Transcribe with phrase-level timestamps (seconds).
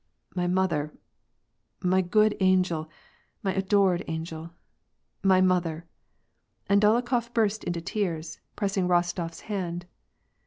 [0.33, 0.91] My mother,
[1.83, 2.89] my good angel,
[3.43, 4.49] my adored angel,
[5.21, 5.85] my mother,"
[6.67, 9.83] and Dolokhof burst into tears, pressing Rostof's huid.